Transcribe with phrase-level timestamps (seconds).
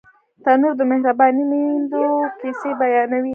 [0.43, 2.03] تنور د مهربانو میندو
[2.39, 3.29] کیسې بیانوي